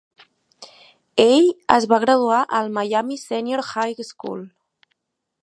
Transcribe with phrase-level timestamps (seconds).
[1.25, 1.45] Ell
[1.75, 4.43] es va graduar al Miami Senior High School.